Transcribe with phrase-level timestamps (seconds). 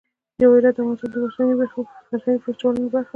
[0.39, 3.09] جواهرات د افغانستان د فرهنګي فستیوالونو برخه ده.